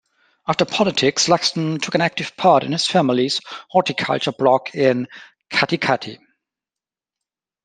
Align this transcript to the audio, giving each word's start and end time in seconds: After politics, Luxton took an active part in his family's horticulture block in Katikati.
After 0.47 0.65
politics, 0.65 1.27
Luxton 1.29 1.79
took 1.79 1.93
an 1.93 2.01
active 2.01 2.35
part 2.35 2.63
in 2.63 2.71
his 2.71 2.87
family's 2.87 3.39
horticulture 3.69 4.31
block 4.31 4.73
in 4.73 5.07
Katikati. 5.51 6.17